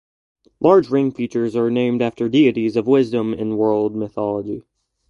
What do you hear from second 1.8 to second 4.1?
after deities of wisdom in world